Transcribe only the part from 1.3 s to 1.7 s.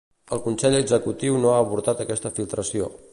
no ha